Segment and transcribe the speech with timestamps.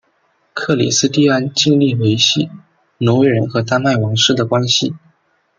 [0.55, 2.49] 克里斯蒂安尽力维系
[2.97, 4.95] 挪威人和丹麦王室的关系。